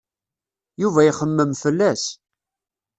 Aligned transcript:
Yuba 0.81 1.01
ixemmem 1.09 1.51
fell-as. 1.61 2.03